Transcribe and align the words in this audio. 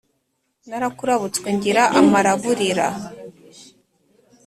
Narakurabutswe 0.69 1.47
ngira 1.55 1.83
amaraburira 1.99 2.87